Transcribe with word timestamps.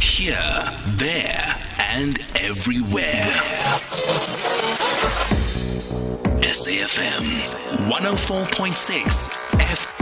Here, 0.00 0.72
there, 0.86 1.56
and 1.78 2.18
everywhere. 2.36 3.28
SAFM 6.42 7.24
104.6 7.88 9.30
FM 9.58 9.99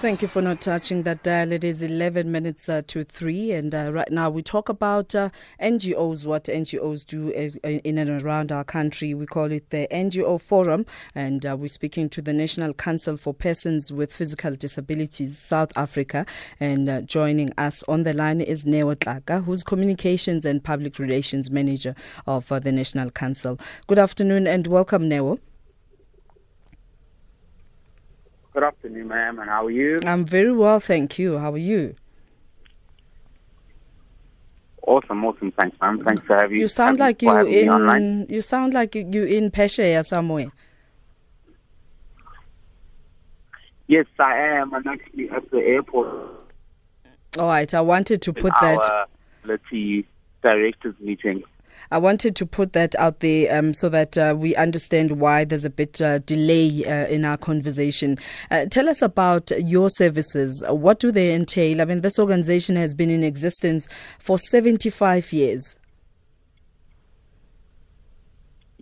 Thank 0.00 0.22
you 0.22 0.28
for 0.28 0.40
not 0.40 0.60
touching 0.60 1.02
that 1.02 1.24
dial. 1.24 1.50
It 1.50 1.64
is 1.64 1.82
11 1.82 2.30
minutes 2.30 2.68
uh, 2.68 2.82
to 2.86 3.02
3. 3.02 3.50
And 3.50 3.74
uh, 3.74 3.90
right 3.92 4.10
now 4.12 4.30
we 4.30 4.44
talk 4.44 4.68
about 4.68 5.12
uh, 5.12 5.30
NGOs, 5.60 6.24
what 6.24 6.44
NGOs 6.44 7.04
do 7.04 7.34
uh, 7.34 7.68
in 7.68 7.98
and 7.98 8.22
around 8.22 8.52
our 8.52 8.62
country. 8.62 9.12
We 9.12 9.26
call 9.26 9.50
it 9.50 9.70
the 9.70 9.88
NGO 9.90 10.40
Forum. 10.40 10.86
And 11.16 11.44
uh, 11.44 11.56
we're 11.56 11.66
speaking 11.66 12.08
to 12.10 12.22
the 12.22 12.32
National 12.32 12.74
Council 12.74 13.16
for 13.16 13.34
Persons 13.34 13.90
with 13.92 14.14
Physical 14.14 14.54
Disabilities, 14.54 15.36
South 15.36 15.72
Africa. 15.74 16.24
And 16.60 16.88
uh, 16.88 17.00
joining 17.00 17.52
us 17.58 17.82
on 17.88 18.04
the 18.04 18.12
line 18.12 18.40
is 18.40 18.64
Neo 18.64 18.94
Tlaka, 18.94 19.42
who's 19.42 19.64
Communications 19.64 20.46
and 20.46 20.62
Public 20.62 21.00
Relations 21.00 21.50
Manager 21.50 21.96
of 22.24 22.46
the 22.46 22.70
National 22.70 23.10
Council. 23.10 23.58
Good 23.88 23.98
afternoon 23.98 24.46
and 24.46 24.68
welcome, 24.68 25.08
Neo. 25.08 25.40
Good 28.58 28.66
afternoon, 28.66 29.06
ma'am, 29.06 29.38
and 29.38 29.48
how 29.48 29.66
are 29.66 29.70
you? 29.70 30.00
I'm 30.04 30.24
very 30.24 30.52
well, 30.52 30.80
thank 30.80 31.16
you. 31.16 31.38
How 31.38 31.52
are 31.52 31.56
you? 31.56 31.94
Awesome, 34.84 35.24
awesome. 35.24 35.52
Thanks, 35.52 35.76
ma'am. 35.80 36.00
Thanks 36.00 36.26
for 36.26 36.34
having 36.34 36.58
you. 36.58 36.66
sound 36.66 36.98
like 36.98 37.22
you 37.22 37.30
in. 37.46 38.26
You 38.28 38.40
sound 38.40 38.74
like 38.74 38.96
you 38.96 39.08
you 39.12 39.22
in 39.26 39.52
Peshea 39.52 40.04
somewhere. 40.04 40.50
Yes, 43.86 44.06
I 44.18 44.36
am. 44.36 44.74
I'm 44.74 44.88
actually 44.88 45.30
at 45.30 45.48
the 45.52 45.58
airport. 45.58 46.08
All 47.38 47.46
right. 47.46 47.72
I 47.72 47.80
wanted 47.80 48.22
to 48.22 48.32
put 48.32 48.52
that. 48.60 49.06
Let's 49.44 49.62
see, 49.70 50.04
directors 50.42 50.96
meeting. 50.98 51.44
I 51.90 51.98
wanted 51.98 52.36
to 52.36 52.46
put 52.46 52.72
that 52.74 52.94
out 52.96 53.20
there 53.20 53.56
um, 53.56 53.74
so 53.74 53.88
that 53.88 54.18
uh, 54.18 54.34
we 54.36 54.54
understand 54.56 55.20
why 55.20 55.44
there's 55.44 55.64
a 55.64 55.70
bit 55.70 56.00
uh, 56.00 56.18
delay 56.18 56.84
uh, 56.84 57.06
in 57.06 57.24
our 57.24 57.36
conversation. 57.36 58.18
Uh, 58.50 58.66
tell 58.66 58.88
us 58.88 59.02
about 59.02 59.50
your 59.58 59.90
services. 59.90 60.64
What 60.68 61.00
do 61.00 61.10
they 61.10 61.34
entail? 61.34 61.80
I 61.80 61.84
mean, 61.84 62.02
this 62.02 62.18
organization 62.18 62.76
has 62.76 62.94
been 62.94 63.10
in 63.10 63.24
existence 63.24 63.88
for 64.18 64.38
75 64.38 65.32
years. 65.32 65.78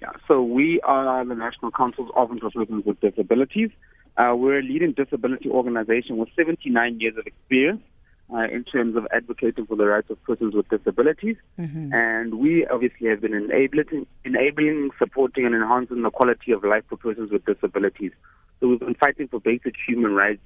Yeah, 0.00 0.12
so 0.28 0.42
we 0.42 0.80
are 0.82 1.24
the 1.24 1.34
National 1.34 1.70
Council 1.70 2.10
of 2.14 2.28
Persons 2.38 2.84
with 2.84 3.00
Disabilities. 3.00 3.70
Uh, 4.16 4.34
we're 4.36 4.58
a 4.58 4.62
leading 4.62 4.92
disability 4.92 5.48
organization 5.48 6.16
with 6.16 6.28
79 6.36 7.00
years 7.00 7.16
of 7.16 7.26
experience 7.26 7.82
uh, 8.32 8.48
in 8.52 8.64
terms 8.64 8.96
of 8.96 9.06
advocating 9.14 9.66
for 9.66 9.76
the 9.76 9.86
rights 9.86 10.10
of 10.10 10.22
persons 10.24 10.54
with 10.54 10.68
disabilities. 10.68 11.36
Mm-hmm. 11.58 11.92
And 11.92 12.38
we 12.38 12.66
obviously 12.66 13.08
have 13.08 13.20
been 13.20 13.34
enabling, 13.34 14.06
enabling, 14.24 14.90
supporting, 14.98 15.46
and 15.46 15.54
enhancing 15.54 16.02
the 16.02 16.10
quality 16.10 16.52
of 16.52 16.64
life 16.64 16.84
for 16.88 16.96
persons 16.96 17.30
with 17.30 17.44
disabilities. 17.44 18.12
So 18.60 18.68
we've 18.68 18.80
been 18.80 18.94
fighting 18.94 19.28
for 19.28 19.40
basic 19.40 19.74
human 19.86 20.14
rights 20.14 20.42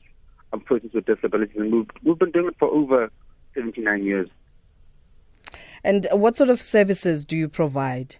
of 0.52 0.64
persons 0.64 0.92
with 0.92 1.06
disabilities, 1.06 1.56
and 1.56 1.72
we've, 1.72 1.90
we've 2.02 2.18
been 2.18 2.32
doing 2.32 2.48
it 2.48 2.56
for 2.58 2.68
over 2.68 3.10
79 3.54 4.04
years. 4.04 4.28
And 5.82 6.06
what 6.12 6.36
sort 6.36 6.50
of 6.50 6.60
services 6.60 7.24
do 7.24 7.36
you 7.36 7.48
provide? 7.48 8.16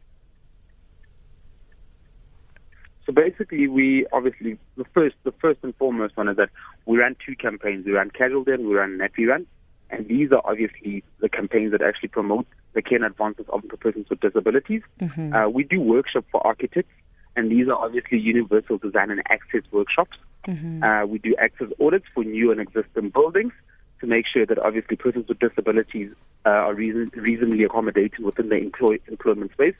So 3.10 3.12
basically, 3.12 3.66
we 3.66 4.06
obviously 4.12 4.56
the 4.76 4.84
first 4.94 5.16
the 5.24 5.32
first 5.32 5.58
and 5.64 5.74
foremost 5.76 6.16
one 6.16 6.28
is 6.28 6.36
that 6.36 6.50
we 6.90 6.98
ran 6.98 7.14
two 7.24 7.36
campaigns. 7.36 7.86
We 7.86 7.92
ran 7.92 8.10
Casual 8.10 8.42
and 8.48 8.66
we 8.66 8.74
ran 8.74 8.98
Nappy 8.98 9.24
Run, 9.28 9.46
and 9.90 10.08
these 10.08 10.32
are 10.32 10.42
obviously 10.44 11.04
the 11.20 11.28
campaigns 11.28 11.70
that 11.70 11.82
actually 11.82 12.08
promote 12.08 12.46
the 12.72 12.82
care 12.82 12.96
and 12.96 13.04
advances 13.04 13.46
of 13.50 13.62
persons 13.78 14.06
with 14.10 14.18
disabilities. 14.18 14.82
Mm-hmm. 15.00 15.32
Uh, 15.32 15.48
we 15.48 15.62
do 15.62 15.80
workshops 15.80 16.26
for 16.32 16.44
architects, 16.44 16.92
and 17.36 17.48
these 17.48 17.68
are 17.68 17.76
obviously 17.76 18.18
universal 18.18 18.78
design 18.78 19.12
and 19.12 19.22
access 19.30 19.62
workshops. 19.70 20.16
Mm-hmm. 20.48 20.82
Uh, 20.82 21.06
we 21.06 21.20
do 21.20 21.36
access 21.38 21.68
audits 21.80 22.06
for 22.12 22.24
new 22.24 22.50
and 22.50 22.60
existing 22.60 23.10
buildings 23.10 23.52
to 24.00 24.08
make 24.08 24.26
sure 24.26 24.44
that 24.44 24.58
obviously 24.58 24.96
persons 24.96 25.28
with 25.28 25.38
disabilities 25.38 26.10
uh, 26.44 26.48
are 26.48 26.74
reason, 26.74 27.12
reasonably 27.14 27.62
accommodated 27.62 28.18
within 28.18 28.48
the 28.48 28.56
employ, 28.56 28.98
employment 29.06 29.52
space 29.52 29.76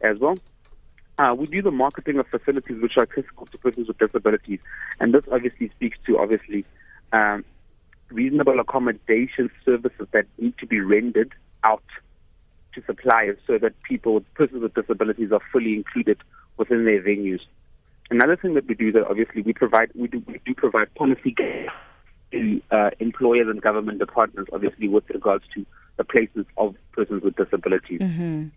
as 0.00 0.16
well. 0.20 0.38
Uh, 1.18 1.34
we 1.38 1.46
do 1.46 1.62
the 1.62 1.70
marketing 1.70 2.18
of 2.18 2.26
facilities 2.28 2.80
which 2.80 2.96
are 2.96 3.02
accessible 3.02 3.46
to 3.46 3.58
persons 3.58 3.86
with 3.88 3.98
disabilities, 3.98 4.58
and 4.98 5.14
this 5.14 5.24
obviously 5.30 5.68
speaks 5.76 5.98
to 6.06 6.18
obviously 6.18 6.64
um, 7.12 7.44
reasonable 8.10 8.58
accommodation 8.60 9.50
services 9.64 10.06
that 10.12 10.26
need 10.38 10.56
to 10.58 10.66
be 10.66 10.80
rendered 10.80 11.34
out 11.64 11.82
to 12.74 12.82
suppliers 12.86 13.38
so 13.46 13.58
that 13.58 13.80
people, 13.82 14.14
with 14.14 14.34
persons 14.34 14.62
with 14.62 14.74
disabilities, 14.74 15.32
are 15.32 15.42
fully 15.52 15.74
included 15.74 16.18
within 16.56 16.84
their 16.84 17.02
venues. 17.02 17.40
Another 18.10 18.36
thing 18.36 18.54
that 18.54 18.66
we 18.66 18.74
do 18.74 18.92
that 18.92 19.06
obviously 19.06 19.42
we 19.42 19.52
provide 19.52 19.90
we 19.94 20.08
do 20.08 20.22
we 20.26 20.40
do 20.44 20.54
provide 20.54 20.94
policy 20.94 21.30
guidance 21.30 21.70
to 22.30 22.60
uh, 22.70 22.90
employers 22.98 23.46
and 23.48 23.60
government 23.60 23.98
departments, 23.98 24.50
obviously 24.52 24.88
with 24.88 25.08
regards 25.10 25.44
to 25.54 25.64
the 25.96 26.04
places 26.04 26.46
of 26.56 26.74
persons 26.92 27.22
with 27.22 27.36
disabilities. 27.36 28.00
Mm-hmm. 28.00 28.48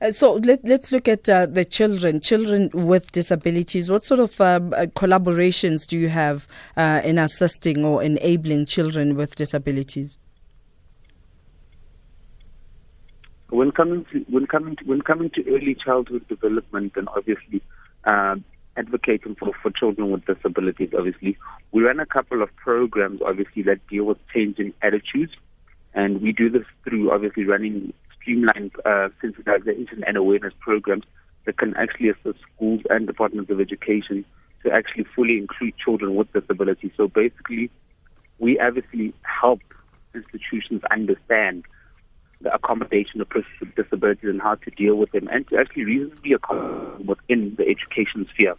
Uh, 0.00 0.10
so 0.10 0.34
let, 0.34 0.64
us 0.64 0.92
look 0.92 1.08
at 1.08 1.28
uh, 1.28 1.46
the 1.46 1.64
children, 1.64 2.20
children 2.20 2.70
with 2.72 3.10
disabilities. 3.12 3.90
What 3.90 4.04
sort 4.04 4.20
of 4.20 4.40
um, 4.40 4.72
uh, 4.72 4.86
collaborations 4.86 5.86
do 5.86 5.98
you 5.98 6.08
have 6.08 6.46
uh, 6.76 7.00
in 7.04 7.18
assisting 7.18 7.84
or 7.84 8.02
enabling 8.02 8.66
children 8.66 9.16
with 9.16 9.34
disabilities? 9.34 10.18
When 13.50 13.72
coming 13.72 14.04
to 14.12 14.24
when 14.28 14.46
coming 14.46 14.76
to, 14.76 14.84
when 14.84 15.00
coming 15.00 15.30
to 15.30 15.48
early 15.48 15.74
childhood 15.74 16.28
development, 16.28 16.92
and 16.96 17.08
obviously 17.16 17.62
um, 18.04 18.44
advocating 18.76 19.34
for, 19.36 19.52
for 19.62 19.70
children 19.70 20.10
with 20.10 20.26
disabilities, 20.26 20.90
obviously 20.96 21.38
we 21.72 21.82
run 21.82 21.98
a 21.98 22.06
couple 22.06 22.42
of 22.42 22.54
programs, 22.56 23.20
obviously 23.24 23.62
that 23.62 23.84
deal 23.88 24.04
with 24.04 24.18
changing 24.34 24.74
attitudes, 24.82 25.32
and 25.94 26.20
we 26.20 26.32
do 26.32 26.50
this 26.50 26.64
through 26.84 27.10
obviously 27.10 27.44
running 27.44 27.92
streamlined 28.28 28.72
uh, 28.84 29.08
sensitization 29.22 30.02
and 30.06 30.16
awareness 30.16 30.52
programs 30.60 31.04
that 31.46 31.56
can 31.56 31.74
actually 31.76 32.10
assist 32.10 32.38
schools 32.54 32.80
and 32.90 33.06
departments 33.06 33.50
of 33.50 33.60
education 33.60 34.24
to 34.62 34.70
actually 34.70 35.04
fully 35.16 35.38
include 35.38 35.72
children 35.82 36.14
with 36.14 36.30
disabilities. 36.32 36.90
So 36.96 37.08
basically, 37.08 37.70
we 38.38 38.58
obviously 38.58 39.14
help 39.22 39.60
institutions 40.14 40.82
understand 40.90 41.64
the 42.40 42.54
accommodation 42.54 43.20
of 43.20 43.28
persons 43.28 43.54
with 43.60 43.74
disabilities 43.74 44.30
and 44.30 44.42
how 44.42 44.56
to 44.56 44.70
deal 44.70 44.96
with 44.96 45.10
them 45.12 45.28
and 45.28 45.48
to 45.48 45.56
actually 45.56 45.84
reasonably 45.84 46.32
accommodate 46.32 46.98
them 46.98 47.06
within 47.06 47.54
the 47.56 47.64
education 47.66 48.26
sphere. 48.32 48.54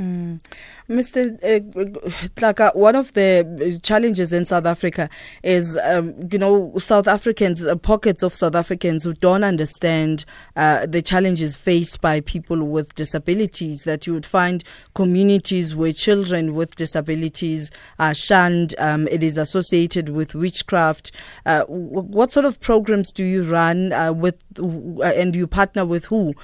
Mm. 0.00 0.40
Mr. 0.88 1.34
Uh, 1.42 2.70
one 2.74 2.94
of 2.94 3.12
the 3.14 3.80
challenges 3.82 4.32
in 4.32 4.44
South 4.44 4.64
Africa 4.64 5.10
is, 5.42 5.76
um, 5.82 6.14
you 6.30 6.38
know, 6.38 6.72
South 6.78 7.08
Africans, 7.08 7.66
uh, 7.66 7.74
pockets 7.74 8.22
of 8.22 8.32
South 8.32 8.54
Africans 8.54 9.02
who 9.02 9.12
don't 9.14 9.42
understand 9.42 10.24
uh, 10.54 10.86
the 10.86 11.02
challenges 11.02 11.56
faced 11.56 12.00
by 12.00 12.20
people 12.20 12.62
with 12.62 12.94
disabilities. 12.94 13.82
That 13.82 14.06
you 14.06 14.12
would 14.12 14.24
find 14.24 14.62
communities 14.94 15.74
where 15.74 15.92
children 15.92 16.54
with 16.54 16.76
disabilities 16.76 17.72
are 17.98 18.14
shunned, 18.14 18.76
um, 18.78 19.08
it 19.08 19.24
is 19.24 19.36
associated 19.36 20.10
with 20.10 20.32
witchcraft. 20.32 21.10
Uh, 21.44 21.64
what 21.64 22.30
sort 22.30 22.46
of 22.46 22.60
programs 22.60 23.12
do 23.12 23.24
you 23.24 23.42
run 23.42 23.92
uh, 23.92 24.12
with, 24.12 24.44
uh, 24.60 25.02
and 25.02 25.34
you 25.34 25.48
partner 25.48 25.84
with 25.84 26.04
who 26.04 26.34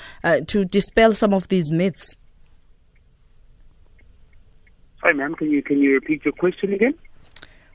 to 0.47 0.65
dispel 0.65 1.13
some 1.13 1.33
of 1.33 1.47
these 1.49 1.71
myths? 1.71 2.19
Hi, 5.05 5.13
ma'am. 5.13 5.35
Can 5.35 5.51
you 5.51 5.63
can 5.63 5.81
you 5.81 5.93
repeat 5.93 6.25
your 6.25 6.33
question 6.33 6.73
again? 6.73 6.95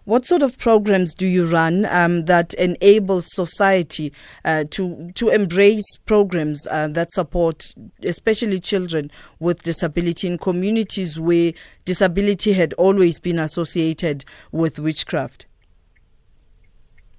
What 0.06 0.26
sort 0.26 0.42
of 0.42 0.58
programs 0.58 1.14
do 1.14 1.28
you 1.28 1.46
run 1.46 1.86
um, 1.86 2.26
that 2.26 2.56
enable 2.56 3.22
society 3.22 4.12
uh, 4.44 4.64
to 4.72 5.12
to 5.14 5.30
embrace 5.30 6.00
programs 6.08 6.66
uh, 6.66 6.88
that 6.88 7.12
support, 7.12 7.76
especially 8.02 8.58
children 8.58 9.12
with 9.40 9.62
disability 9.62 10.26
in 10.26 10.40
communities 10.40 11.20
where 11.20 11.54
disability 11.86 12.54
had 12.54 12.74
always 12.74 13.20
been 13.20 13.38
associated 13.38 14.26
with 14.52 14.80
witchcraft? 14.80 15.46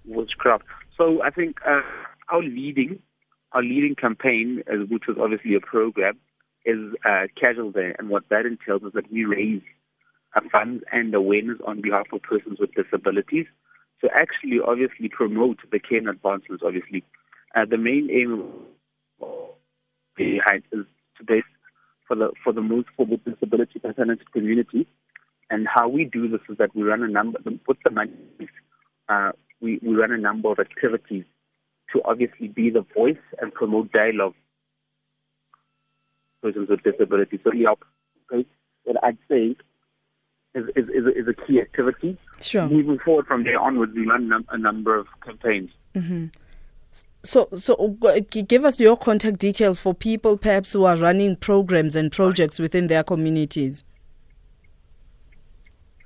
Witchcraft. 0.07 0.65
So 0.99 1.23
I 1.23 1.31
think 1.31 1.59
uh, 1.65 1.83
our 2.31 2.43
leading 2.43 2.99
our 3.53 3.63
leading 3.63 3.95
campaign, 3.95 4.65
uh, 4.69 4.87
which 4.89 5.05
was 5.07 5.19
obviously 5.21 5.55
a 5.55 5.61
program, 5.61 6.19
is 6.65 6.81
uh, 7.05 7.29
Casual 7.41 7.71
Day, 7.71 7.95
and 7.97 8.09
what 8.09 8.25
that 8.31 8.45
entails 8.45 8.83
is 8.83 8.93
that 8.95 9.09
we 9.13 9.25
raise 9.25 9.63
funds 10.53 10.85
and 10.93 11.15
awareness 11.15 11.59
on 11.67 11.81
behalf 11.81 12.07
of 12.13 12.23
persons 12.23 12.59
with 12.61 12.71
disabilities 12.75 13.47
to 14.01 14.09
actually 14.15 14.59
obviously 14.65 15.09
promote 15.09 15.59
the 15.71 15.79
care 15.79 15.99
and 15.99 16.09
advancements 16.09 16.63
obviously. 16.65 17.03
Uh, 17.55 17.65
the 17.69 17.77
main 17.77 18.09
aim 18.11 18.45
behind 20.17 20.63
is 20.73 20.87
to 21.19 21.25
base 21.25 21.43
for 22.07 22.17
the 22.17 22.31
for 22.43 22.53
the 22.53 22.63
most 22.63 22.89
for 22.97 23.07
the 23.07 23.17
disability 23.19 23.79
talented 23.81 24.31
community 24.33 24.87
And 25.51 25.67
how 25.67 25.89
we 25.89 26.05
do 26.05 26.29
this 26.29 26.41
is 26.49 26.59
that 26.59 26.75
we 26.75 26.83
run 26.83 27.03
a 27.03 27.09
number, 27.09 27.41
with 27.45 27.79
the 27.85 27.91
money, 27.91 28.13
uh, 29.09 29.33
we, 29.61 29.81
we 29.83 29.95
run 29.97 30.13
a 30.13 30.17
number 30.17 30.51
of 30.51 30.61
activities 30.61 31.25
to 31.93 32.01
obviously 32.05 32.47
be 32.47 32.71
the 32.71 32.87
voice 32.95 33.19
and 33.41 33.53
promote 33.53 33.91
dialogue 33.91 34.35
persons 36.41 36.69
with 36.71 36.85
disabilities. 36.85 37.41
So, 37.43 37.53
yeah, 37.53 37.75
that 38.87 38.97
I'd 39.03 39.19
say 39.29 39.57
is, 40.55 40.65
is, 40.77 40.89
is, 40.89 41.29
a, 41.29 41.35
key 41.47 41.61
activity. 41.61 42.17
Sure. 42.41 42.69
Moving 42.69 42.99
forward 42.99 43.27
from 43.27 43.45
there 43.45 43.59
onwards, 43.59 43.93
we 43.95 44.07
run 44.07 44.29
num- 44.29 44.47
a 44.51 44.59
number 44.59 44.99
of 44.99 45.07
campaigns. 45.25 45.71
Mm-hmm. 45.95 46.27
So, 47.23 47.49
so 47.57 47.97
give 48.47 48.65
us 48.65 48.81
your 48.81 48.97
contact 48.97 49.39
details 49.39 49.79
for 49.79 49.95
people 49.95 50.39
perhaps 50.39 50.73
who 50.73 50.85
are 50.85 50.97
running 50.97 51.37
programs 51.37 51.95
and 51.95 52.11
projects 52.11 52.59
within 52.59 52.87
their 52.87 53.05
communities. 53.05 53.85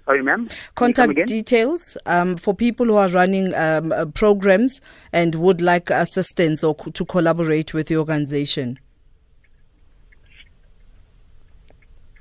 Sorry, 0.05 0.23
ma'am. 0.23 0.49
Contact 0.75 1.15
details 1.27 1.97
um, 2.05 2.37
for 2.37 2.53
people 2.53 2.87
who 2.87 2.97
are 2.97 3.09
running 3.09 3.55
um, 3.55 3.93
uh, 3.93 4.05
programs 4.07 4.83
and 5.13 5.37
would 5.37 5.63
like 5.63 5.89
assistance 5.89 6.63
or 6.63 6.75
co- 6.75 6.91
to 6.91 7.05
collaborate 7.07 7.73
with 7.73 7.87
the 7.87 7.97
organization. 7.97 8.79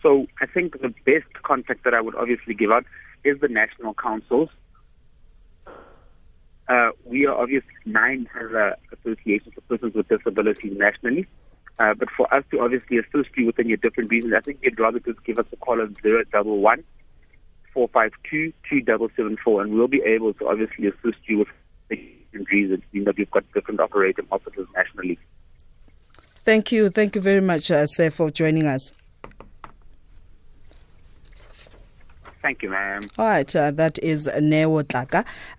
So 0.03 0.27
I 0.41 0.45
think 0.45 0.79
the 0.81 0.93
best 1.05 1.31
contact 1.43 1.85
that 1.85 1.93
I 1.93 2.01
would 2.01 2.15
obviously 2.15 2.53
give 2.53 2.71
out 2.71 2.85
is 3.23 3.39
the 3.39 3.47
national 3.47 3.93
councils. 3.95 4.49
Uh, 6.67 6.89
we 7.05 7.25
are 7.25 7.35
obviously 7.35 7.71
nine 7.85 8.27
associations 8.91 9.53
for 9.55 9.61
persons 9.61 9.95
with 9.95 10.07
disabilities 10.09 10.73
nationally. 10.77 11.25
Uh, 11.79 11.93
but 11.93 12.09
for 12.15 12.31
us 12.33 12.43
to 12.51 12.59
obviously 12.59 12.97
assist 12.97 13.29
you 13.35 13.47
within 13.47 13.67
your 13.67 13.77
different 13.77 14.11
regions, 14.11 14.33
I 14.35 14.41
think 14.41 14.59
you'd 14.61 14.79
rather 14.79 14.99
just 14.99 15.23
give 15.23 15.39
us 15.39 15.45
a 15.51 15.55
call 15.55 15.81
on 15.81 15.95
011 16.03 16.83
452 17.73 18.53
2774 18.69 19.61
and 19.61 19.73
we'll 19.73 19.87
be 19.87 20.01
able 20.03 20.33
to 20.35 20.47
obviously 20.47 20.87
assist 20.87 21.17
you 21.25 21.39
with 21.39 21.47
different 21.89 22.51
reasons, 22.51 22.83
being 22.91 23.05
that 23.05 23.17
we've 23.17 23.31
got 23.31 23.43
different 23.53 23.79
operating 23.79 24.27
offices 24.31 24.67
nationally. 24.75 25.17
Thank 26.43 26.71
you. 26.71 26.89
Thank 26.89 27.15
you 27.15 27.21
very 27.21 27.41
much, 27.41 27.71
uh, 27.71 27.87
sir, 27.87 28.11
for 28.11 28.29
joining 28.29 28.67
us. 28.67 28.93
Thank 32.43 32.61
you, 32.61 32.69
ma'am. 32.69 33.01
All 33.17 33.25
right, 33.25 33.55
uh, 33.55 33.71
that 33.71 33.97
is 33.99 34.29
Neo 34.39 34.83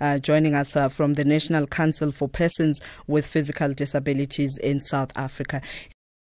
uh, 0.01 0.19
joining 0.19 0.55
us 0.55 0.77
uh, 0.77 0.91
from 0.91 1.15
the 1.15 1.25
National 1.25 1.67
Council 1.67 2.13
for 2.13 2.29
Persons 2.29 2.79
with 3.07 3.25
Physical 3.27 3.73
Disabilities 3.73 4.59
in 4.63 4.83
South 4.83 5.11
Africa. 5.17 5.63